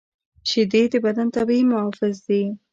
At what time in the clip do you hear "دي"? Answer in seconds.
2.27-2.43